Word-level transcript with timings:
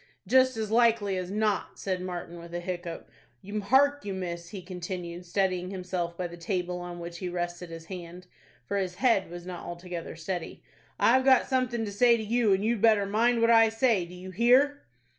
"Just 0.25 0.57
as 0.57 0.71
likely 0.71 1.15
as 1.15 1.29
not," 1.29 1.77
said 1.77 2.01
Martin, 2.01 2.39
with 2.39 2.55
a 2.55 2.59
hiccough. 2.59 3.03
"Hark 3.65 4.03
you, 4.03 4.15
miss," 4.15 4.49
he 4.49 4.63
continued, 4.63 5.27
steadying 5.27 5.69
himself 5.69 6.17
by 6.17 6.25
the 6.25 6.37
table 6.37 6.79
on 6.79 6.97
which 6.99 7.19
he 7.19 7.29
rested 7.29 7.69
his 7.69 7.85
hand, 7.85 8.25
for 8.65 8.77
his 8.77 8.95
head 8.95 9.29
was 9.29 9.45
not 9.45 9.63
altogether 9.63 10.15
steady, 10.15 10.63
"I've 10.99 11.23
got 11.23 11.45
something 11.45 11.85
to 11.85 11.91
say 11.91 12.17
to 12.17 12.23
you, 12.23 12.51
and 12.51 12.65
you'd 12.65 12.81
better 12.81 13.05
mind 13.05 13.41
what 13.41 13.51
I 13.51 13.69
say? 13.69 14.03
Do 14.07 14.15
you 14.15 14.31
hear?" 14.31 14.81